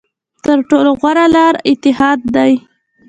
[0.43, 2.53] تر ټولو غوره لاره اتحاد دی.